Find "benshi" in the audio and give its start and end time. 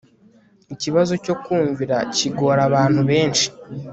3.09-3.47